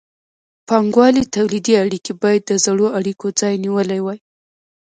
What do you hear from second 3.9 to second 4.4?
وای.